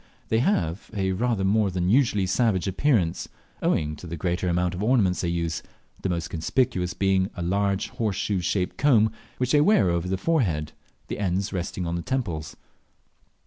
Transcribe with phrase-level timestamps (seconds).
[0.29, 3.29] They have a rather more than usually savage appearance,
[3.61, 5.61] owing to the greater amount of ornaments they use
[6.01, 10.71] the most conspicuous being a large horseshoe shaped comb which they wear over the forehead,
[11.07, 12.55] the ends resting on the temples.